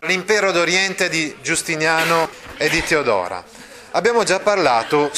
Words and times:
L'impero 0.00 0.52
d'Oriente 0.52 1.08
di 1.08 1.34
Giustiniano 1.40 2.28
e 2.58 2.68
di 2.68 2.82
Teodora. 2.82 3.42
Abbiamo 3.92 4.24
già 4.24 4.40
parlato 4.40 5.10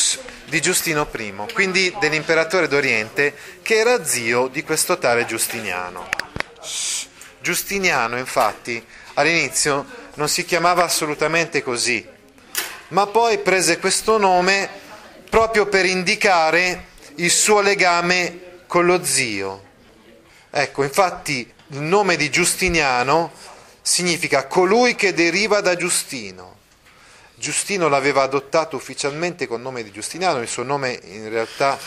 di 0.44 0.62
Giustino 0.62 1.06
I, 1.12 1.34
quindi 1.52 1.94
dell'imperatore 1.98 2.68
d'Oriente 2.68 3.34
che 3.60 3.74
era 3.74 4.04
zio 4.04 4.46
di 4.46 4.62
questo 4.62 4.96
tale 4.96 5.26
Giustiniano. 5.26 6.08
Giustiniano, 7.40 8.18
infatti, 8.18 8.82
all'inizio 9.14 9.84
non 10.14 10.28
si 10.28 10.44
chiamava 10.44 10.84
assolutamente 10.84 11.60
così, 11.60 12.06
ma 12.88 13.06
poi 13.08 13.38
prese 13.38 13.80
questo 13.80 14.16
nome 14.16 14.70
proprio 15.28 15.66
per 15.66 15.86
indicare 15.86 16.86
il 17.16 17.32
suo 17.32 17.60
legame 17.60 18.62
con 18.68 18.86
lo 18.86 19.02
zio. 19.02 19.64
Ecco, 20.50 20.84
infatti 20.84 21.52
il 21.70 21.80
nome 21.80 22.14
di 22.14 22.30
Giustiniano 22.30 23.32
significa 23.88 24.46
colui 24.46 24.94
che 24.94 25.14
deriva 25.14 25.62
da 25.62 25.74
Giustino. 25.74 26.56
Giustino 27.34 27.88
l'aveva 27.88 28.22
adottato 28.22 28.76
ufficialmente 28.76 29.46
con 29.46 29.62
nome 29.62 29.82
di 29.82 29.90
Giustiniano, 29.90 30.42
il 30.42 30.48
suo 30.48 30.62
nome 30.62 31.00
in 31.04 31.30
realtà 31.30 31.78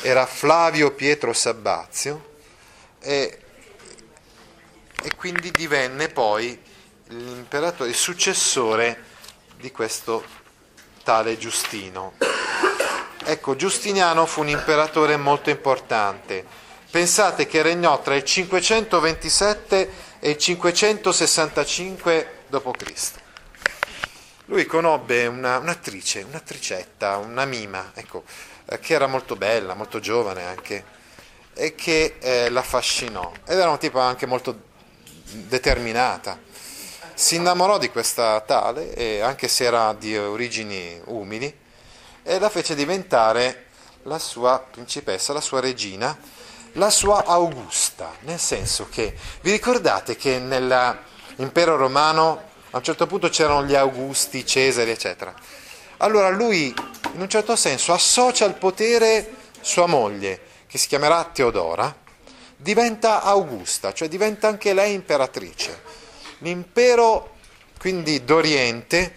era 0.00 0.24
Flavio 0.24 0.92
Pietro 0.92 1.34
Sabbazio 1.34 2.36
e, 3.00 3.38
e 5.02 5.10
quindi 5.16 5.50
divenne 5.50 6.08
poi 6.08 6.58
l'imperatore, 7.08 7.90
il 7.90 7.96
successore 7.96 9.04
di 9.58 9.70
questo 9.70 10.24
tale 11.04 11.36
Giustino. 11.36 12.14
Ecco, 13.24 13.56
Giustiniano 13.56 14.24
fu 14.24 14.40
un 14.40 14.48
imperatore 14.48 15.18
molto 15.18 15.50
importante. 15.50 16.64
Pensate 16.90 17.46
che 17.46 17.60
regnò 17.60 18.00
tra 18.00 18.14
il 18.14 18.24
527 18.24 19.76
e 19.76 19.82
il 19.82 20.05
565 20.20 22.28
d.C. 22.48 23.10
Lui 24.46 24.64
conobbe 24.64 25.26
una, 25.26 25.58
un'attrice, 25.58 26.24
un'attricetta, 26.28 27.16
una 27.16 27.44
mima, 27.44 27.90
ecco, 27.94 28.22
eh, 28.66 28.78
che 28.78 28.94
era 28.94 29.06
molto 29.06 29.36
bella, 29.36 29.74
molto 29.74 29.98
giovane 29.98 30.44
anche, 30.44 30.84
e 31.52 31.74
che 31.74 32.16
eh, 32.20 32.48
l'affascinò. 32.48 33.32
Ed 33.44 33.58
era 33.58 33.70
un 33.70 33.78
tipo 33.78 33.98
anche 33.98 34.26
molto 34.26 34.74
determinata. 35.24 36.38
Si 37.14 37.34
innamorò 37.34 37.78
di 37.78 37.90
questa 37.90 38.40
tale, 38.42 38.94
e 38.94 39.20
anche 39.20 39.48
se 39.48 39.64
era 39.64 39.92
di 39.94 40.16
origini 40.16 41.00
umili, 41.06 41.64
e 42.22 42.38
la 42.38 42.50
fece 42.50 42.74
diventare 42.74 43.64
la 44.02 44.18
sua 44.18 44.64
principessa, 44.70 45.32
la 45.32 45.40
sua 45.40 45.60
regina, 45.60 46.16
la 46.72 46.90
sua 46.90 47.24
Augusta, 47.24 47.85
nel 48.20 48.38
senso 48.38 48.88
che 48.90 49.14
vi 49.40 49.50
ricordate 49.50 50.16
che 50.16 50.38
nell'impero 50.38 51.76
romano 51.76 52.42
a 52.70 52.78
un 52.78 52.82
certo 52.82 53.06
punto 53.06 53.28
c'erano 53.28 53.64
gli 53.64 53.74
Augusti, 53.74 54.44
Cesari, 54.44 54.90
eccetera. 54.90 55.34
Allora 55.98 56.28
lui, 56.28 56.74
in 57.14 57.20
un 57.20 57.28
certo 57.28 57.56
senso, 57.56 57.92
associa 57.92 58.44
al 58.44 58.56
potere 58.56 59.34
sua 59.60 59.86
moglie, 59.86 60.40
che 60.66 60.76
si 60.76 60.88
chiamerà 60.88 61.24
Teodora, 61.24 61.94
diventa 62.56 63.22
Augusta, 63.22 63.92
cioè 63.94 64.08
diventa 64.08 64.48
anche 64.48 64.74
lei 64.74 64.92
imperatrice. 64.92 65.82
L'impero, 66.38 67.36
quindi 67.78 68.24
d'Oriente, 68.24 69.14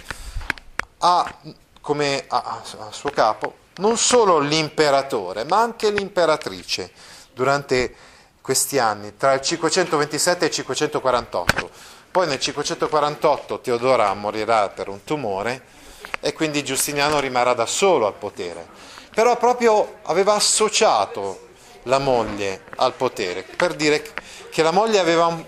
ha 1.00 1.38
come 1.82 2.24
a, 2.28 2.62
a 2.78 2.92
suo 2.92 3.10
capo 3.10 3.56
non 3.78 3.98
solo 3.98 4.40
l'imperatore, 4.40 5.44
ma 5.46 5.60
anche 5.60 5.90
l'imperatrice 5.90 6.92
durante 7.34 7.96
questi 8.42 8.80
anni, 8.80 9.16
tra 9.18 9.34
il 9.34 9.42
527 9.42 10.46
e 10.46 10.48
il 10.48 10.54
548. 10.54 11.70
Poi 12.12 12.28
nel 12.28 12.40
548 12.40 13.60
Teodora 13.60 14.14
morirà 14.14 14.70
per 14.70 14.88
un 14.88 15.04
tumore 15.04 15.78
e 16.20 16.34
quindi 16.34 16.64
Giustiniano 16.64 17.20
rimarrà 17.20 17.54
da 17.54 17.66
solo 17.66 18.08
al 18.08 18.16
potere. 18.16 18.68
Però 19.14 19.38
proprio 19.38 20.00
aveva 20.04 20.34
associato 20.34 21.48
la 21.84 22.00
moglie 22.00 22.64
al 22.78 22.94
potere, 22.94 23.44
per 23.44 23.74
dire 23.74 24.04
che 24.50 24.64
la 24.64 24.72
moglie 24.72 25.00
aveva 25.00 25.28
un, 25.28 25.44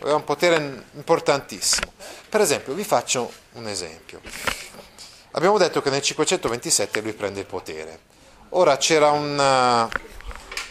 aveva 0.00 0.16
un 0.16 0.24
potere 0.24 0.84
importantissimo. 0.92 1.92
Per 2.28 2.40
esempio, 2.40 2.74
vi 2.74 2.84
faccio 2.84 3.32
un 3.52 3.68
esempio. 3.68 4.20
Abbiamo 5.32 5.58
detto 5.58 5.82
che 5.82 5.90
nel 5.90 6.02
527 6.02 7.00
lui 7.00 7.12
prende 7.12 7.40
il 7.40 7.46
potere. 7.46 7.98
Ora 8.50 8.76
c'era 8.76 9.10
un, 9.10 9.88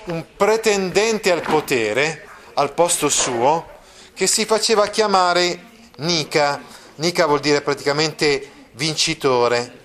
un 0.06 0.26
pretendente 0.36 1.32
al 1.32 1.42
potere 1.42 2.28
al 2.56 2.74
posto 2.74 3.10
suo 3.10 3.68
che 4.14 4.28
si 4.28 4.46
faceva 4.46 4.88
chiamare 4.88 5.72
Nica. 5.98 6.62
Nica 6.96 7.26
vuol 7.26 7.40
dire 7.40 7.62
praticamente 7.62 8.68
vincitore. 8.74 9.82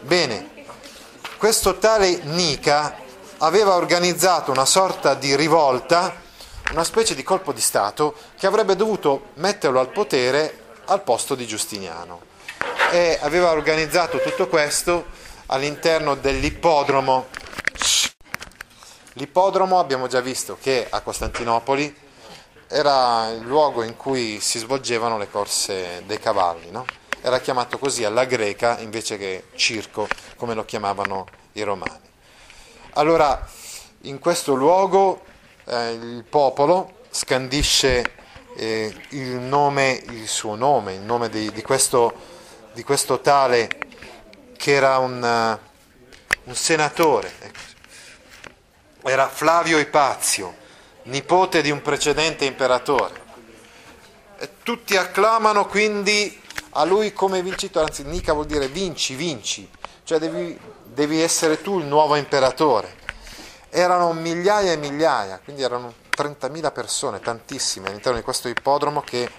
Bene, 0.00 0.50
questo 1.38 1.78
tale 1.78 2.20
Nica 2.24 2.98
aveva 3.38 3.74
organizzato 3.74 4.50
una 4.50 4.66
sorta 4.66 5.14
di 5.14 5.34
rivolta, 5.36 6.20
una 6.72 6.84
specie 6.84 7.14
di 7.14 7.22
colpo 7.22 7.52
di 7.52 7.60
Stato 7.60 8.14
che 8.38 8.46
avrebbe 8.46 8.76
dovuto 8.76 9.30
metterlo 9.34 9.80
al 9.80 9.90
potere 9.90 10.62
al 10.86 11.02
posto 11.02 11.34
di 11.34 11.46
Giustiniano 11.46 12.20
e 12.90 13.18
aveva 13.22 13.50
organizzato 13.50 14.20
tutto 14.20 14.48
questo 14.48 15.06
all'interno 15.46 16.14
dell'ippodromo. 16.14 17.26
L'ippodromo 19.14 19.78
abbiamo 19.78 20.06
già 20.06 20.20
visto 20.20 20.56
che 20.60 20.86
a 20.88 21.00
Costantinopoli 21.00 21.94
era 22.68 23.30
il 23.30 23.40
luogo 23.40 23.82
in 23.82 23.96
cui 23.96 24.40
si 24.40 24.58
svolgevano 24.58 25.18
le 25.18 25.30
corse 25.30 26.02
dei 26.06 26.18
cavalli, 26.18 26.70
no? 26.70 26.84
era 27.20 27.40
chiamato 27.40 27.78
così 27.78 28.04
alla 28.04 28.24
greca 28.24 28.78
invece 28.80 29.16
che 29.16 29.44
circo 29.54 30.06
come 30.36 30.54
lo 30.54 30.64
chiamavano 30.64 31.26
i 31.52 31.62
romani. 31.62 32.10
Allora 32.94 33.46
in 34.02 34.18
questo 34.18 34.54
luogo 34.54 35.22
eh, 35.64 35.92
il 35.92 36.24
popolo 36.28 37.00
scandisce 37.10 38.12
eh, 38.56 38.94
il, 39.10 39.36
nome, 39.36 40.02
il 40.08 40.28
suo 40.28 40.54
nome, 40.54 40.94
il 40.94 41.00
nome 41.00 41.28
di, 41.28 41.50
di 41.50 41.62
questo 41.62 42.32
di 42.74 42.82
questo 42.82 43.20
tale 43.20 43.68
che 44.56 44.72
era 44.72 44.98
un, 44.98 45.22
uh, 45.22 46.48
un 46.48 46.54
senatore, 46.54 47.32
ecco. 47.38 47.73
Era 49.04 49.28
Flavio 49.28 49.78
Ipazio, 49.78 50.54
nipote 51.04 51.62
di 51.62 51.70
un 51.70 51.82
precedente 51.82 52.44
imperatore. 52.44 53.22
E 54.38 54.50
tutti 54.62 54.96
acclamano 54.96 55.66
quindi 55.66 56.40
a 56.70 56.84
lui 56.84 57.12
come 57.12 57.42
vincitore, 57.42 57.86
anzi 57.86 58.04
Nica 58.04 58.32
vuol 58.32 58.46
dire 58.46 58.68
vinci, 58.68 59.14
vinci, 59.14 59.68
cioè 60.04 60.18
devi, 60.18 60.58
devi 60.84 61.20
essere 61.20 61.60
tu 61.60 61.78
il 61.78 61.84
nuovo 61.84 62.16
imperatore. 62.16 63.02
Erano 63.70 64.12
migliaia 64.12 64.72
e 64.72 64.76
migliaia, 64.76 65.40
quindi 65.42 65.62
erano 65.62 65.92
30.000 66.16 66.72
persone, 66.72 67.20
tantissime, 67.20 67.88
all'interno 67.88 68.18
di 68.18 68.24
questo 68.24 68.48
ippodromo 68.48 69.02
che 69.02 69.30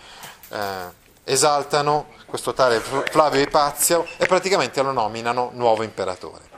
eh, 0.50 1.04
esaltano 1.24 2.08
questo 2.26 2.54
tale 2.54 2.80
Flavio 2.80 3.42
Ipazio 3.42 4.06
e 4.18 4.26
praticamente 4.28 4.82
lo 4.82 4.92
nominano 4.92 5.52
nuovo 5.54 5.84
imperatore. 5.84 6.55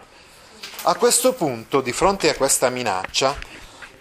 A 0.90 0.96
questo 0.96 1.34
punto, 1.34 1.82
di 1.82 1.92
fronte 1.92 2.30
a 2.30 2.36
questa 2.36 2.70
minaccia, 2.70 3.36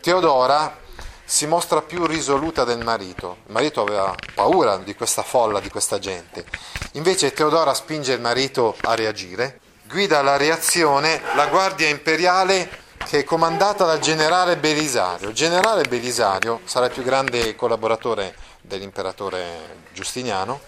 Teodora 0.00 0.78
si 1.24 1.44
mostra 1.48 1.82
più 1.82 2.06
risoluta 2.06 2.62
del 2.62 2.84
marito. 2.84 3.38
Il 3.46 3.52
marito 3.52 3.82
aveva 3.82 4.14
paura 4.32 4.76
di 4.76 4.94
questa 4.94 5.24
folla, 5.24 5.58
di 5.58 5.68
questa 5.68 5.98
gente. 5.98 6.44
Invece 6.92 7.32
Teodora 7.32 7.74
spinge 7.74 8.12
il 8.12 8.20
marito 8.20 8.76
a 8.82 8.94
reagire, 8.94 9.58
guida 9.88 10.22
la 10.22 10.36
reazione 10.36 11.20
la 11.34 11.48
guardia 11.48 11.88
imperiale 11.88 12.70
che 12.98 13.18
è 13.18 13.24
comandata 13.24 13.84
dal 13.84 13.98
generale 13.98 14.56
Belisario. 14.56 15.30
Il 15.30 15.34
generale 15.34 15.82
Belisario 15.88 16.60
sarà 16.66 16.86
il 16.86 16.92
più 16.92 17.02
grande 17.02 17.56
collaboratore 17.56 18.32
dell'imperatore 18.60 19.86
Giustiniano 19.92 20.60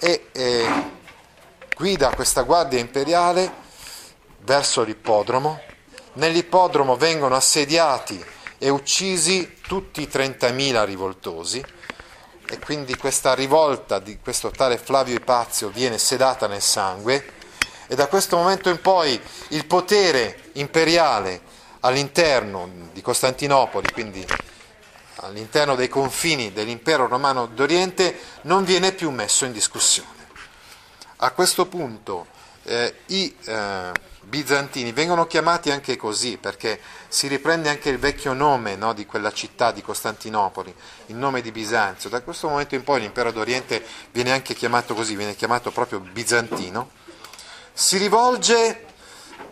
e 0.00 0.30
eh, 0.32 0.90
guida 1.76 2.12
questa 2.12 2.42
guardia 2.42 2.80
imperiale 2.80 3.62
verso 4.44 4.82
l'ippodromo. 4.82 5.60
Nell'ippodromo 6.14 6.96
vengono 6.96 7.34
assediati 7.34 8.22
e 8.58 8.68
uccisi 8.68 9.56
tutti 9.66 10.02
i 10.02 10.08
30.000 10.10 10.84
rivoltosi 10.84 11.64
e 12.46 12.58
quindi 12.58 12.94
questa 12.96 13.34
rivolta 13.34 13.98
di 13.98 14.18
questo 14.20 14.50
tale 14.50 14.78
Flavio 14.78 15.16
Ipazio 15.16 15.70
viene 15.70 15.98
sedata 15.98 16.46
nel 16.46 16.62
sangue 16.62 17.32
e 17.86 17.94
da 17.94 18.06
questo 18.06 18.36
momento 18.36 18.68
in 18.68 18.80
poi 18.80 19.20
il 19.48 19.66
potere 19.66 20.50
imperiale 20.52 21.40
all'interno 21.80 22.70
di 22.92 23.02
Costantinopoli, 23.02 23.92
quindi 23.92 24.24
all'interno 25.16 25.74
dei 25.74 25.88
confini 25.88 26.52
dell'impero 26.52 27.06
romano 27.08 27.46
d'Oriente, 27.46 28.18
non 28.42 28.64
viene 28.64 28.92
più 28.92 29.10
messo 29.10 29.44
in 29.44 29.52
discussione. 29.52 30.12
A 31.16 31.30
questo 31.32 31.66
punto 31.66 32.26
eh, 32.62 32.94
i 33.06 33.36
eh, 33.44 33.92
bizantini 34.24 34.92
vengono 34.92 35.26
chiamati 35.26 35.70
anche 35.70 35.96
così 35.96 36.38
perché 36.38 36.80
si 37.08 37.28
riprende 37.28 37.68
anche 37.68 37.90
il 37.90 37.98
vecchio 37.98 38.32
nome 38.32 38.76
no, 38.76 38.92
di 38.92 39.06
quella 39.06 39.32
città 39.32 39.70
di 39.70 39.82
Costantinopoli, 39.82 40.74
il 41.06 41.16
nome 41.16 41.40
di 41.40 41.52
Bisanzio. 41.52 42.10
Da 42.10 42.22
questo 42.22 42.48
momento 42.48 42.74
in 42.74 42.82
poi 42.82 43.00
l'impero 43.00 43.30
d'Oriente 43.30 43.84
viene 44.10 44.32
anche 44.32 44.54
chiamato 44.54 44.94
così, 44.94 45.14
viene 45.14 45.34
chiamato 45.34 45.70
proprio 45.70 46.00
bizantino. 46.00 46.90
Si 47.72 47.96
rivolge 47.98 48.86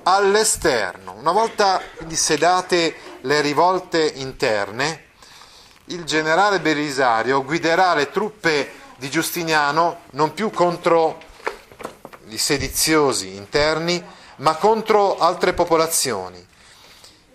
all'esterno. 0.04 1.12
Una 1.12 1.32
volta 1.32 1.80
quindi 1.96 2.16
sedate 2.16 2.94
le 3.20 3.40
rivolte 3.40 4.04
interne, 4.16 5.10
il 5.86 6.04
generale 6.04 6.60
Belisario 6.60 7.44
guiderà 7.44 7.94
le 7.94 8.10
truppe 8.10 8.72
di 8.96 9.10
Giustiniano 9.10 10.02
non 10.12 10.32
più 10.32 10.50
contro 10.50 11.20
i 12.28 12.38
sediziosi 12.38 13.34
interni, 13.34 14.02
ma 14.42 14.56
contro 14.56 15.18
altre 15.18 15.52
popolazioni. 15.52 16.46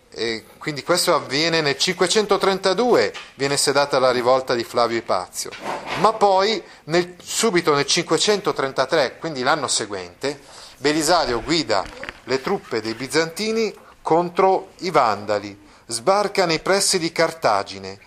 E 0.09 0.45
quindi 0.57 0.83
questo 0.83 1.13
avviene 1.13 1.61
nel 1.61 1.77
532, 1.77 3.13
viene 3.35 3.57
sedata 3.57 3.99
la 3.99 4.11
rivolta 4.11 4.55
di 4.55 4.63
Flavio 4.63 4.97
Ipazio, 4.97 5.51
ma 5.99 6.13
poi 6.13 6.61
nel, 6.85 7.15
subito 7.21 7.75
nel 7.75 7.85
533, 7.85 9.17
quindi 9.19 9.43
l'anno 9.43 9.67
seguente, 9.67 10.39
Belisario 10.77 11.41
guida 11.41 11.83
le 12.23 12.41
truppe 12.41 12.81
dei 12.81 12.93
bizantini 12.93 13.73
contro 14.01 14.69
i 14.79 14.89
Vandali, 14.89 15.59
sbarca 15.85 16.45
nei 16.45 16.59
pressi 16.59 16.99
di 16.99 17.11
Cartagine, 17.11 17.99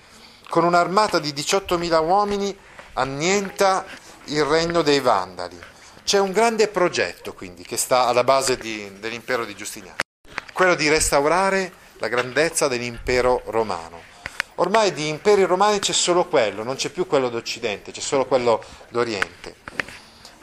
con 0.49 0.65
un'armata 0.65 1.19
di 1.19 1.33
18.000 1.33 2.05
uomini 2.05 2.57
annienta 2.95 3.85
il 4.25 4.45
regno 4.45 4.83
dei 4.83 5.01
Vandali. 5.01 5.59
C'è 6.11 6.19
un 6.19 6.33
grande 6.33 6.67
progetto 6.67 7.33
quindi 7.35 7.63
che 7.63 7.77
sta 7.77 8.07
alla 8.09 8.25
base 8.25 8.57
di, 8.57 8.99
dell'impero 8.99 9.45
di 9.45 9.55
Giustiniano, 9.55 9.99
quello 10.53 10.75
di 10.75 10.89
restaurare 10.89 11.73
la 11.99 12.09
grandezza 12.09 12.67
dell'impero 12.67 13.43
romano. 13.45 14.03
Ormai 14.57 14.93
di 14.93 15.07
imperi 15.07 15.45
romani 15.45 15.79
c'è 15.79 15.93
solo 15.93 16.27
quello, 16.27 16.65
non 16.65 16.75
c'è 16.75 16.89
più 16.89 17.07
quello 17.07 17.29
d'Occidente, 17.29 17.93
c'è 17.93 18.01
solo 18.01 18.27
quello 18.27 18.61
d'Oriente. 18.89 19.55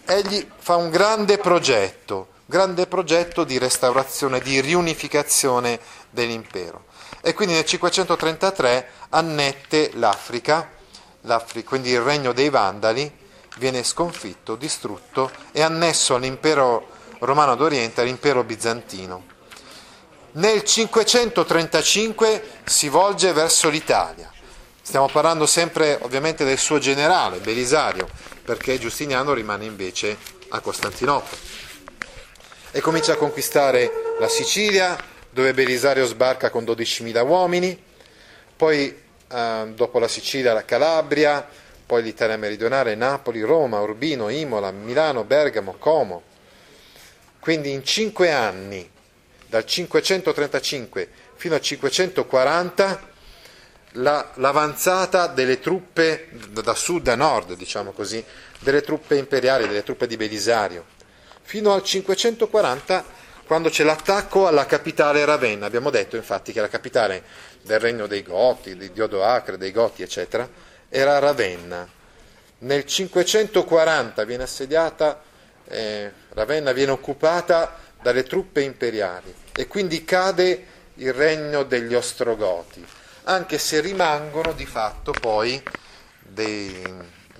Egli 0.06 0.50
fa 0.58 0.78
un 0.78 0.90
grande 0.90 1.38
progetto, 1.38 2.30
grande 2.46 2.88
progetto 2.88 3.44
di 3.44 3.58
restaurazione, 3.58 4.40
di 4.40 4.62
riunificazione 4.62 5.82
dell'impero. 6.10 6.86
E 7.20 7.34
quindi 7.34 7.56
nel 7.56 7.66
533 7.66 8.90
annette 9.10 9.92
l'Africa, 9.96 10.72
l'Africa 11.24 11.68
quindi 11.68 11.90
il 11.90 12.00
regno 12.00 12.32
dei 12.32 12.48
Vandali, 12.48 13.26
viene 13.58 13.84
sconfitto, 13.84 14.56
distrutto 14.56 15.32
e 15.52 15.62
annesso 15.62 16.16
all'impero 16.16 16.88
romano 17.20 17.56
d'Oriente, 17.56 18.02
all'impero 18.02 18.44
bizantino. 18.44 19.36
Nel 20.34 20.64
535 20.64 22.60
si 22.66 22.90
volge 22.90 23.34
verso 23.34 23.70
l'Italia. 23.70 24.32
Stiamo 24.82 25.08
parlando 25.08 25.46
sempre 25.46 25.98
ovviamente 26.02 26.46
del 26.46 26.58
suo 26.58 26.78
generale, 26.78 27.40
Belisario, 27.40 28.08
perché 28.44 28.78
Giustiniano 28.78 29.34
rimane 29.34 29.66
invece 29.66 30.18
a 30.50 30.60
Costantinopoli. 30.60 31.42
E 32.72 32.82
comincia 32.82 33.14
a 33.14 33.18
conquistare 33.18 34.16
la 34.20 34.28
Sicilia, 34.28 34.96
dove 35.30 35.54
Belisario 35.54 36.06
sbarca 36.06 36.50
con 36.50 36.64
12.000 36.64 37.26
uomini, 37.26 37.84
poi 38.56 38.96
eh, 39.30 39.72
dopo 39.74 40.00
la 40.00 40.08
Sicilia 40.08 40.54
la 40.54 40.66
Calabria, 40.66 41.48
poi 41.88 42.04
l'Italia 42.04 42.36
meridionale, 42.36 42.96
Napoli, 42.96 43.42
Roma, 43.42 43.80
Urbino, 43.80 44.28
Imola, 44.28 44.72
Milano, 44.72 45.24
Bergamo, 45.24 45.76
Como. 45.80 46.22
Quindi 47.40 47.72
in 47.72 47.86
cinque 47.86 48.30
anni, 48.30 48.88
dal 49.48 49.66
535 49.66 51.10
fino 51.36 51.56
al 51.56 51.62
540, 51.62 53.16
la, 53.94 54.32
l'avanzata 54.36 55.28
delle 55.28 55.62
truppe 55.62 56.28
da 56.50 56.76
sud 56.76 57.08
a 57.08 57.16
nord, 57.16 57.54
diciamo 57.54 57.94
così, 57.94 58.24
delle 58.60 58.82
truppe 58.82 59.16
imperiali, 59.16 59.66
delle 59.66 59.84
truppe 59.84 60.08
di 60.08 60.18
Belisario, 60.18 60.84
fino 61.42 61.74
al 61.74 61.84
540 61.84 63.16
quando 63.46 63.70
c'è 63.70 63.86
l'attacco 63.86 64.46
alla 64.46 64.66
capitale 64.66 65.24
Ravenna. 65.24 65.66
Abbiamo 65.66 65.90
detto 65.90 66.18
infatti 66.18 66.52
che 66.52 66.60
la 66.60 66.68
capitale 66.68 67.24
del 67.62 67.80
regno 67.80 68.08
dei 68.08 68.24
Goti, 68.24 68.76
di 68.76 68.92
Diodoacre, 68.92 69.58
dei 69.58 69.72
Goti, 69.72 70.02
eccetera, 70.02 70.67
era 70.90 71.20
Ravenna. 71.20 71.88
Nel 72.60 72.86
540 72.86 74.24
viene 74.24 74.44
assediata, 74.44 75.22
eh, 75.66 76.12
Ravenna 76.30 76.72
viene 76.72 76.92
occupata 76.92 77.78
dalle 78.02 78.24
truppe 78.24 78.62
imperiali 78.62 79.34
e 79.56 79.68
quindi 79.68 80.04
cade 80.04 80.66
il 80.96 81.14
regno 81.14 81.64
degli 81.64 81.94
Ostrogoti, 81.94 82.86
anche 83.24 83.58
se 83.58 83.80
rimangono 83.82 84.54
di 84.54 84.66
fatto 84.66 85.12
poi 85.12 85.62
dei, 86.20 86.82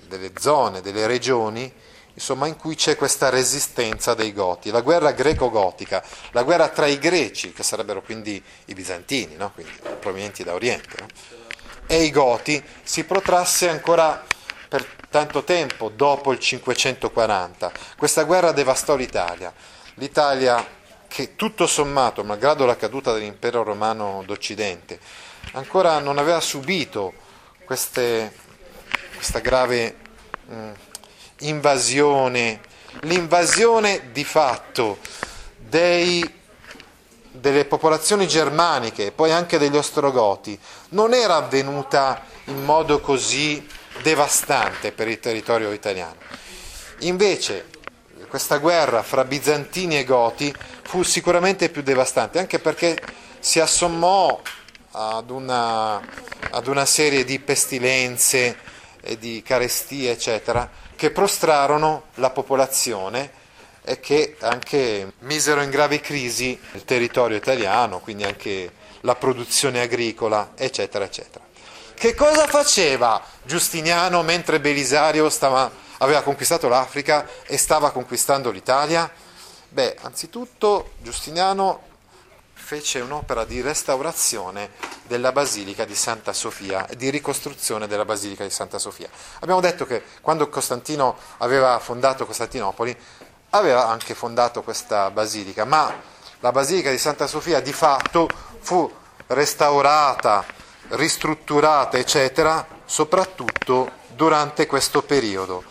delle 0.06 0.32
zone, 0.38 0.80
delle 0.80 1.06
regioni 1.06 1.72
insomma, 2.18 2.48
in 2.48 2.56
cui 2.56 2.74
c'è 2.74 2.96
questa 2.96 3.28
resistenza 3.28 4.12
dei 4.14 4.32
Goti, 4.32 4.70
la 4.70 4.80
guerra 4.80 5.12
greco-gotica, 5.12 6.04
la 6.32 6.42
guerra 6.42 6.68
tra 6.68 6.86
i 6.86 6.98
greci, 6.98 7.52
che 7.52 7.62
sarebbero 7.62 8.02
quindi 8.02 8.42
i 8.66 8.74
bizantini, 8.74 9.36
no? 9.36 9.52
quindi 9.52 9.72
provenienti 10.00 10.42
da 10.42 10.54
Oriente, 10.54 10.96
no? 10.98 11.06
E 11.88 12.02
i 12.04 12.10
Goti, 12.10 12.62
si 12.82 13.04
protrasse 13.04 13.68
ancora 13.68 14.22
per 14.68 14.86
tanto 15.10 15.42
tempo 15.42 15.88
dopo 15.88 16.30
il 16.32 16.38
540. 16.38 17.72
Questa 17.96 18.24
guerra 18.24 18.52
devastò 18.52 18.94
l'Italia. 18.94 19.52
L'Italia 19.94 20.64
che 21.08 21.34
tutto 21.34 21.66
sommato, 21.66 22.22
malgrado 22.22 22.66
la 22.66 22.76
caduta 22.76 23.12
dell'impero 23.14 23.62
romano 23.62 24.22
d'Occidente, 24.26 25.00
ancora 25.52 25.98
non 25.98 26.18
aveva 26.18 26.40
subito 26.40 27.14
queste, 27.64 28.32
questa 29.14 29.38
grave 29.38 29.96
mh, 30.44 30.70
invasione, 31.40 32.60
l'invasione 33.00 34.12
di 34.12 34.24
fatto 34.24 34.98
dei, 35.56 36.37
delle 37.40 37.64
popolazioni 37.64 38.26
germaniche 38.26 39.06
e 39.06 39.12
poi 39.12 39.32
anche 39.32 39.58
degli 39.58 39.76
ostrogoti 39.76 40.58
non 40.90 41.14
era 41.14 41.36
avvenuta 41.36 42.22
in 42.44 42.64
modo 42.64 43.00
così 43.00 43.66
devastante 44.02 44.92
per 44.92 45.08
il 45.08 45.20
territorio 45.20 45.72
italiano. 45.72 46.16
Invece 47.00 47.66
questa 48.28 48.58
guerra 48.58 49.02
fra 49.02 49.24
bizantini 49.24 49.98
e 49.98 50.04
goti 50.04 50.54
fu 50.82 51.02
sicuramente 51.02 51.68
più 51.70 51.82
devastante, 51.82 52.38
anche 52.38 52.58
perché 52.58 53.00
si 53.38 53.60
assommò 53.60 54.40
ad 54.92 55.30
una, 55.30 56.00
ad 56.50 56.66
una 56.66 56.84
serie 56.84 57.24
di 57.24 57.38
pestilenze 57.38 58.56
e 59.00 59.18
di 59.18 59.42
carestie, 59.44 60.10
eccetera, 60.10 60.68
che 60.96 61.10
prostrarono 61.10 62.04
la 62.14 62.30
popolazione 62.30 63.37
e 63.88 64.00
che 64.00 64.36
anche 64.40 65.14
misero 65.20 65.62
in 65.62 65.70
grave 65.70 66.00
crisi 66.00 66.60
il 66.72 66.84
territorio 66.84 67.38
italiano, 67.38 68.00
quindi 68.00 68.22
anche 68.22 68.70
la 69.00 69.14
produzione 69.14 69.80
agricola, 69.80 70.52
eccetera, 70.56 71.06
eccetera. 71.06 71.42
Che 71.94 72.14
cosa 72.14 72.46
faceva 72.46 73.22
Giustiniano 73.42 74.22
mentre 74.22 74.60
Belisario 74.60 75.30
stava, 75.30 75.70
aveva 75.98 76.20
conquistato 76.20 76.68
l'Africa 76.68 77.26
e 77.46 77.56
stava 77.56 77.90
conquistando 77.90 78.50
l'Italia? 78.50 79.10
Beh, 79.70 79.96
anzitutto 80.02 80.90
Giustiniano 80.98 81.86
fece 82.52 83.00
un'opera 83.00 83.46
di 83.46 83.62
restaurazione 83.62 84.72
della 85.06 85.32
Basilica 85.32 85.86
di 85.86 85.94
Santa 85.94 86.34
Sofia 86.34 86.86
di 86.94 87.08
ricostruzione 87.08 87.86
della 87.86 88.04
Basilica 88.04 88.44
di 88.44 88.50
Santa 88.50 88.78
Sofia. 88.78 89.08
Abbiamo 89.40 89.60
detto 89.60 89.86
che 89.86 90.02
quando 90.20 90.50
Costantino 90.50 91.16
aveva 91.38 91.78
fondato 91.78 92.26
Costantinopoli 92.26 92.94
aveva 93.50 93.88
anche 93.88 94.14
fondato 94.14 94.62
questa 94.62 95.10
basilica, 95.10 95.64
ma 95.64 95.92
la 96.40 96.52
Basilica 96.52 96.90
di 96.90 96.98
Santa 96.98 97.26
Sofia 97.26 97.60
di 97.60 97.72
fatto 97.72 98.28
fu 98.60 98.90
restaurata, 99.28 100.44
ristrutturata, 100.90 101.98
eccetera, 101.98 102.66
soprattutto 102.84 103.90
durante 104.14 104.66
questo 104.66 105.02
periodo. 105.02 105.62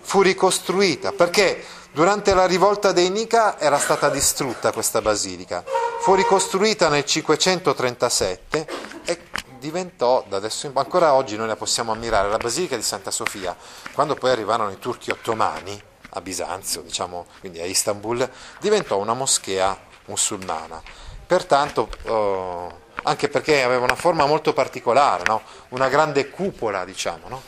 Fu 0.00 0.22
ricostruita 0.22 1.12
perché 1.12 1.64
Durante 1.96 2.34
la 2.34 2.44
rivolta 2.44 2.92
dei 2.92 3.08
Nica 3.08 3.58
era 3.58 3.78
stata 3.78 4.10
distrutta 4.10 4.70
questa 4.70 5.00
basilica, 5.00 5.64
fu 6.00 6.14
ricostruita 6.14 6.90
nel 6.90 7.06
537 7.06 8.66
e 9.06 9.18
diventò, 9.58 10.22
da 10.28 10.36
adesso 10.36 10.66
in, 10.66 10.72
ancora 10.74 11.14
oggi 11.14 11.38
noi 11.38 11.46
la 11.46 11.56
possiamo 11.56 11.92
ammirare, 11.92 12.28
la 12.28 12.36
Basilica 12.36 12.76
di 12.76 12.82
Santa 12.82 13.10
Sofia, 13.10 13.56
quando 13.94 14.14
poi 14.14 14.30
arrivarono 14.30 14.70
i 14.72 14.78
turchi 14.78 15.10
ottomani 15.10 15.82
a 16.16 16.20
Bisanzio, 16.20 16.80
diciamo, 16.80 17.26
quindi 17.40 17.60
a 17.60 17.66
Istanbul, 17.66 18.28
diventò 18.58 18.96
una 18.98 19.14
moschea 19.14 19.78
musulmana. 20.06 20.82
Pertanto, 21.26 21.88
eh, 22.04 22.74
anche 23.02 23.28
perché 23.28 23.62
aveva 23.62 23.84
una 23.84 23.94
forma 23.94 24.26
molto 24.26 24.52
particolare, 24.52 25.24
no? 25.26 25.42
una 25.70 25.88
grande 25.88 26.30
cupola, 26.30 26.84
diciamo, 26.84 27.28
no? 27.28 27.42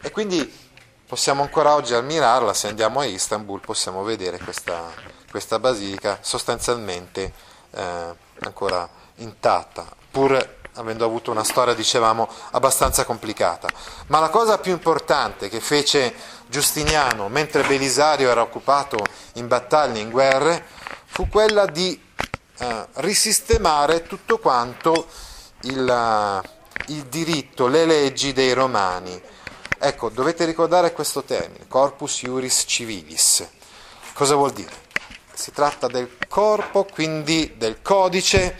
e 0.00 0.10
quindi 0.10 0.58
possiamo 1.06 1.42
ancora 1.42 1.74
oggi 1.74 1.94
ammirarla, 1.94 2.54
se 2.54 2.68
andiamo 2.68 3.00
a 3.00 3.04
Istanbul 3.04 3.60
possiamo 3.60 4.02
vedere 4.04 4.38
questa, 4.38 4.92
questa 5.30 5.58
basilica 5.58 6.18
sostanzialmente 6.20 7.32
eh, 7.72 8.14
ancora 8.40 8.88
intatta, 9.16 9.84
pur 10.10 10.58
avendo 10.74 11.04
avuto 11.04 11.30
una 11.30 11.44
storia, 11.44 11.74
dicevamo, 11.74 12.28
abbastanza 12.52 13.04
complicata. 13.04 13.68
Ma 14.06 14.20
la 14.20 14.28
cosa 14.28 14.58
più 14.58 14.72
importante 14.72 15.48
che 15.48 15.60
fece 15.60 16.14
Giustiniano 16.46 17.28
mentre 17.28 17.62
Belisario 17.62 18.30
era 18.30 18.42
occupato 18.42 18.98
in 19.34 19.46
battaglie, 19.46 20.00
in 20.00 20.10
guerre, 20.10 20.64
fu 21.06 21.28
quella 21.28 21.66
di 21.66 22.00
eh, 22.58 22.86
risistemare 22.94 24.02
tutto 24.02 24.38
quanto 24.38 25.06
il, 25.62 26.42
il 26.86 27.04
diritto, 27.04 27.66
le 27.68 27.84
leggi 27.84 28.32
dei 28.32 28.52
romani. 28.52 29.20
Ecco, 29.78 30.10
dovete 30.10 30.44
ricordare 30.44 30.92
questo 30.92 31.22
termine, 31.22 31.66
corpus 31.68 32.22
iuris 32.22 32.64
civilis. 32.66 33.48
Cosa 34.12 34.34
vuol 34.34 34.52
dire? 34.52 34.88
Si 35.32 35.52
tratta 35.52 35.86
del 35.86 36.18
corpo, 36.28 36.84
quindi 36.84 37.54
del 37.56 37.80
codice, 37.80 38.58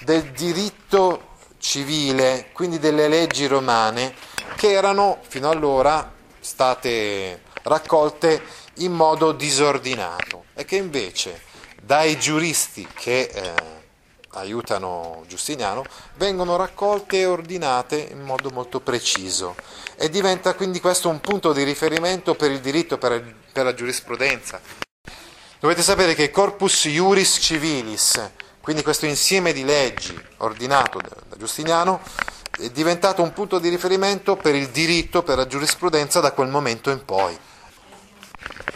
del 0.00 0.30
diritto 0.30 1.31
civile, 1.62 2.48
quindi 2.52 2.80
delle 2.80 3.06
leggi 3.06 3.46
romane, 3.46 4.14
che 4.56 4.72
erano 4.72 5.20
fino 5.26 5.48
allora 5.48 6.12
state 6.40 7.42
raccolte 7.62 8.42
in 8.76 8.92
modo 8.92 9.30
disordinato 9.30 10.46
e 10.54 10.64
che 10.64 10.74
invece 10.76 11.40
dai 11.80 12.18
giuristi 12.18 12.86
che 12.92 13.30
eh, 13.32 13.52
aiutano 14.30 15.24
Giustiniano 15.28 15.84
vengono 16.16 16.56
raccolte 16.56 17.20
e 17.20 17.26
ordinate 17.26 18.08
in 18.10 18.22
modo 18.22 18.50
molto 18.50 18.80
preciso 18.80 19.54
e 19.96 20.08
diventa 20.10 20.54
quindi 20.54 20.80
questo 20.80 21.08
un 21.08 21.20
punto 21.20 21.52
di 21.52 21.62
riferimento 21.62 22.34
per 22.34 22.50
il 22.50 22.60
diritto, 22.60 22.98
per, 22.98 23.34
per 23.52 23.64
la 23.64 23.74
giurisprudenza. 23.74 24.60
Dovete 25.60 25.82
sapere 25.82 26.14
che 26.14 26.30
Corpus 26.30 26.86
Iuris 26.86 27.38
Civilis, 27.40 28.30
quindi 28.62 28.84
questo 28.84 29.06
insieme 29.06 29.52
di 29.52 29.64
leggi 29.64 30.18
ordinato 30.38 31.00
da 31.00 31.36
Giustiniano, 31.36 32.00
è 32.56 32.70
diventato 32.70 33.20
un 33.20 33.32
punto 33.32 33.58
di 33.58 33.68
riferimento 33.68 34.36
per 34.36 34.54
il 34.54 34.68
diritto, 34.68 35.24
per 35.24 35.36
la 35.36 35.48
giurisprudenza 35.48 36.20
da 36.20 36.30
quel 36.30 36.48
momento 36.48 36.90
in 36.90 37.04
poi. 37.04 37.36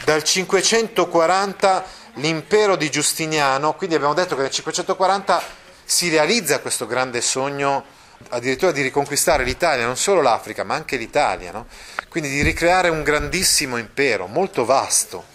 Dal 0.04 0.24
540 0.24 1.84
l'impero 2.14 2.74
di 2.74 2.90
Giustiniano, 2.90 3.74
quindi 3.74 3.94
abbiamo 3.94 4.14
detto 4.14 4.34
che 4.34 4.42
nel 4.42 4.50
540 4.50 5.42
si 5.84 6.08
realizza 6.08 6.58
questo 6.58 6.86
grande 6.86 7.20
sogno 7.20 7.84
addirittura 8.30 8.72
di 8.72 8.82
riconquistare 8.82 9.44
l'Italia, 9.44 9.84
non 9.84 9.96
solo 9.96 10.20
l'Africa, 10.20 10.64
ma 10.64 10.74
anche 10.74 10.96
l'Italia, 10.96 11.52
no? 11.52 11.66
quindi 12.08 12.28
di 12.28 12.42
ricreare 12.42 12.88
un 12.88 13.04
grandissimo 13.04 13.76
impero, 13.76 14.26
molto 14.26 14.64
vasto. 14.64 15.26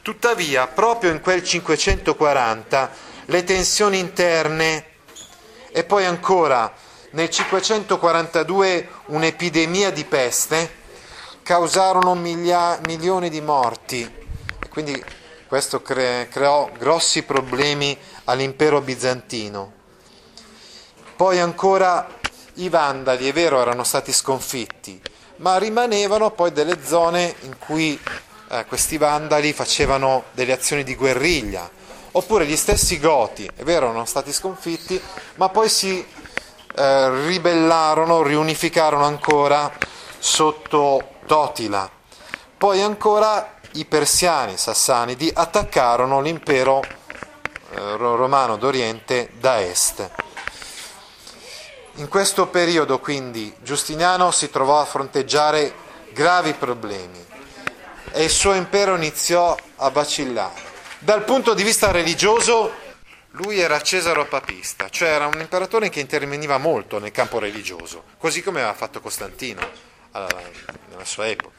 Tuttavia, 0.00 0.68
proprio 0.68 1.10
in 1.10 1.20
quel 1.20 1.42
540 1.42 3.10
le 3.26 3.44
tensioni 3.44 3.98
interne. 3.98 4.86
E 5.70 5.84
poi 5.84 6.04
ancora 6.04 6.72
nel 7.10 7.28
542 7.28 8.88
un'epidemia 9.06 9.90
di 9.90 10.04
peste 10.04 10.80
causarono 11.42 12.14
miglia- 12.14 12.78
milioni 12.86 13.28
di 13.28 13.40
morti. 13.40 14.10
Quindi 14.68 15.02
questo 15.46 15.82
cre- 15.82 16.28
creò 16.30 16.70
grossi 16.78 17.24
problemi 17.24 17.96
all'impero 18.24 18.80
bizantino. 18.80 19.80
Poi 21.14 21.38
ancora 21.38 22.08
i 22.54 22.68
vandali, 22.68 23.28
è 23.28 23.32
vero, 23.32 23.60
erano 23.60 23.84
stati 23.84 24.12
sconfitti, 24.12 25.00
ma 25.36 25.58
rimanevano 25.58 26.30
poi 26.30 26.52
delle 26.52 26.78
zone 26.84 27.34
in 27.42 27.56
cui 27.58 28.00
eh, 28.48 28.64
questi 28.66 28.96
vandali 28.96 29.52
facevano 29.52 30.24
delle 30.32 30.52
azioni 30.52 30.84
di 30.84 30.94
guerriglia, 30.94 31.70
oppure 32.12 32.46
gli 32.46 32.56
stessi 32.56 32.98
Goti, 32.98 33.48
è 33.54 33.62
vero, 33.62 33.88
erano 33.88 34.04
stati 34.04 34.32
sconfitti, 34.32 35.00
ma 35.36 35.48
poi 35.48 35.68
si 35.68 36.04
eh, 36.74 37.26
ribellarono, 37.26 38.22
riunificarono 38.22 39.04
ancora 39.04 39.70
sotto 40.18 41.16
Totila. 41.26 41.90
Poi 42.56 42.80
ancora 42.80 43.54
i 43.72 43.84
persiani 43.84 44.56
sassanidi 44.56 45.30
attaccarono 45.32 46.20
l'impero 46.20 46.82
eh, 46.82 47.96
romano 47.96 48.56
d'Oriente 48.56 49.30
da 49.38 49.60
est. 49.62 50.10
In 51.96 52.08
questo 52.08 52.46
periodo 52.46 53.00
quindi 53.00 53.54
Giustiniano 53.62 54.30
si 54.30 54.48
trovò 54.50 54.80
a 54.80 54.84
fronteggiare 54.84 55.74
gravi 56.12 56.54
problemi 56.54 57.22
e 58.12 58.24
il 58.24 58.30
suo 58.30 58.54
impero 58.54 58.96
iniziò 58.96 59.56
a 59.76 59.90
vacillare. 59.90 60.71
Dal 61.04 61.24
punto 61.24 61.52
di 61.52 61.64
vista 61.64 61.90
religioso, 61.90 62.72
lui 63.30 63.58
era 63.58 63.80
cesaro 63.82 64.24
papista, 64.28 64.88
cioè 64.88 65.08
era 65.08 65.26
un 65.26 65.40
imperatore 65.40 65.88
che 65.88 65.98
interveniva 65.98 66.58
molto 66.58 67.00
nel 67.00 67.10
campo 67.10 67.40
religioso, 67.40 68.04
così 68.18 68.40
come 68.40 68.60
aveva 68.60 68.72
fatto 68.72 69.00
Costantino 69.00 69.68
nella 70.12 71.04
sua 71.04 71.26
epoca. 71.26 71.56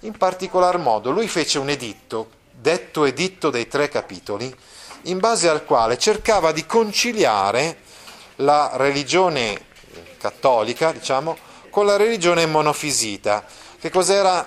In 0.00 0.16
particolar 0.16 0.78
modo 0.78 1.10
lui 1.10 1.28
fece 1.28 1.58
un 1.58 1.68
editto, 1.68 2.30
detto 2.50 3.04
editto 3.04 3.50
dei 3.50 3.68
tre 3.68 3.90
capitoli, 3.90 4.50
in 5.02 5.18
base 5.18 5.46
al 5.46 5.66
quale 5.66 5.98
cercava 5.98 6.50
di 6.50 6.64
conciliare 6.64 7.80
la 8.36 8.70
religione 8.76 9.66
cattolica, 10.16 10.92
diciamo, 10.92 11.36
con 11.68 11.84
la 11.84 11.96
religione 11.96 12.46
monofisita. 12.46 13.44
Che, 13.80 13.90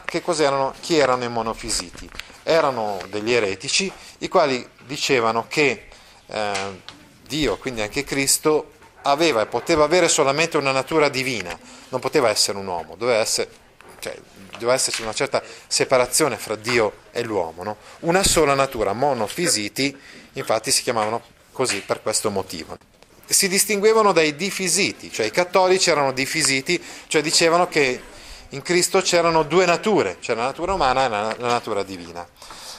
che 0.06 0.22
cos'erano, 0.22 0.74
chi 0.80 0.98
erano 0.98 1.24
i 1.24 1.30
monofisiti? 1.30 2.10
erano 2.44 3.00
degli 3.10 3.32
eretici, 3.32 3.92
i 4.20 4.28
quali 4.28 4.68
dicevano 4.86 5.46
che 5.48 5.88
eh, 6.28 6.82
Dio, 7.26 7.58
quindi 7.58 7.82
anche 7.82 8.04
Cristo, 8.04 8.72
aveva 9.04 9.42
e 9.42 9.46
poteva 9.48 9.84
avere 9.84 10.08
solamente 10.08 10.58
una 10.58 10.72
natura 10.72 11.10
divina, 11.10 11.58
non 11.90 12.00
poteva 12.00 12.30
essere 12.30 12.58
un 12.58 12.68
uomo, 12.68 12.96
doveva, 12.96 13.20
essere, 13.20 13.50
cioè, 14.00 14.18
doveva 14.52 14.74
esserci 14.74 15.02
una 15.02 15.14
certa 15.14 15.42
separazione 15.68 16.38
fra 16.38 16.56
Dio 16.56 16.98
e 17.12 17.24
l'uomo, 17.24 17.64
no? 17.64 17.78
una 18.02 18.24
sola 18.24 18.54
natura, 18.54 18.94
monofisiti, 18.94 19.98
infatti 20.34 20.72
si 20.72 20.84
chiamavano 20.84 21.22
così 21.52 21.82
per 21.82 22.02
questo 22.02 22.30
motivo. 22.30 22.78
Si 23.26 23.48
distinguevano 23.48 24.12
dai 24.12 24.36
difisiti, 24.36 25.12
cioè 25.12 25.26
i 25.26 25.32
cattolici 25.32 25.90
erano 25.90 26.12
difisiti, 26.12 26.82
cioè 27.08 27.22
dicevano 27.22 27.68
che 27.68 28.02
in 28.54 28.62
Cristo 28.62 29.02
c'erano 29.02 29.44
due 29.44 29.66
nature, 29.66 30.18
c'era 30.20 30.42
la 30.42 30.48
natura 30.48 30.74
umana 30.74 31.06
e 31.06 31.10
la 31.10 31.36
natura 31.40 31.84
divina. 31.84 32.26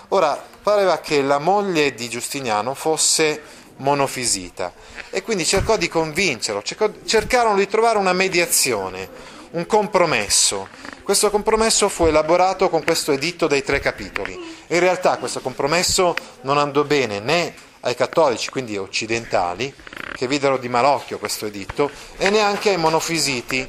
Ora, 0.08 0.40
pareva 0.62 0.98
che 0.98 1.20
la 1.20 1.38
moglie 1.38 1.94
di 1.94 2.08
Giustiniano 2.08 2.74
fosse 2.74 3.42
monofisita 3.76 4.72
e 5.10 5.22
quindi 5.22 5.44
cercò 5.44 5.76
di 5.76 5.88
convincerlo, 5.88 6.62
cercò, 6.62 6.88
cercarono 7.04 7.56
di 7.56 7.66
trovare 7.66 7.98
una 7.98 8.12
mediazione, 8.12 9.08
un 9.50 9.66
compromesso. 9.66 10.68
Questo 11.02 11.30
compromesso 11.30 11.88
fu 11.88 12.06
elaborato 12.06 12.68
con 12.68 12.84
questo 12.84 13.10
editto 13.10 13.48
dei 13.48 13.64
tre 13.64 13.80
capitoli. 13.80 14.34
In 14.68 14.78
realtà 14.78 15.16
questo 15.18 15.40
compromesso 15.40 16.14
non 16.42 16.56
andò 16.56 16.84
bene 16.84 17.18
né 17.18 17.54
ai 17.80 17.96
cattolici, 17.96 18.48
quindi 18.48 18.76
occidentali, 18.76 19.74
che 20.14 20.26
videro 20.28 20.56
di 20.56 20.68
malocchio 20.68 21.18
questo 21.18 21.46
editto, 21.46 21.90
e 22.16 22.30
neanche 22.30 22.70
ai 22.70 22.78
monofisiti, 22.78 23.68